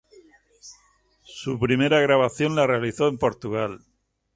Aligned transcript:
Su 1.27 1.59
primera 1.59 2.01
grabación 2.01 2.55
la 2.55 2.65
realizó 2.65 3.07
en 3.07 3.19
Portugal. 3.19 3.81